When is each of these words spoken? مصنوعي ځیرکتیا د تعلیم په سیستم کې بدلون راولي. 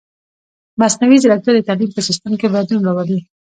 مصنوعي 0.79 1.17
ځیرکتیا 1.21 1.51
د 1.55 1.59
تعلیم 1.67 1.89
په 1.93 2.01
سیستم 2.07 2.33
کې 2.39 2.47
بدلون 2.53 2.81
راولي. 2.85 3.19